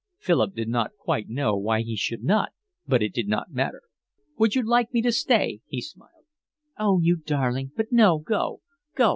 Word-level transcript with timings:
Philip 0.17 0.55
did 0.55 0.67
not 0.67 0.95
quite 0.97 1.29
know 1.29 1.55
why 1.55 1.83
he 1.83 1.95
should 1.95 2.23
not, 2.23 2.53
but 2.87 3.03
it 3.03 3.13
did 3.13 3.27
not 3.27 3.51
matter. 3.53 3.83
"Would 4.39 4.55
you 4.55 4.67
like 4.67 4.91
me 4.91 5.03
to 5.03 5.11
stay?" 5.11 5.61
he 5.67 5.79
smiled. 5.79 6.25
"Oh, 6.79 6.99
you 6.99 7.17
darling! 7.17 7.71
But 7.77 7.91
no, 7.91 8.17
go. 8.17 8.61
Go. 8.95 9.09